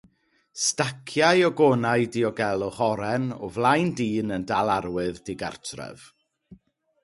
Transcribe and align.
Staciau 0.67 1.43
o 1.49 1.51
gonau 1.59 2.07
diogelwch 2.15 2.81
oren 2.87 3.29
o 3.45 3.51
flaen 3.57 3.89
dyn 3.99 4.35
yn 4.37 4.47
dal 4.51 4.75
arwydd 4.77 5.23
digartref. 5.27 5.99